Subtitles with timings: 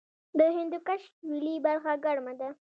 [0.39, 2.49] د هندوکش سویلي برخه ګرمه ده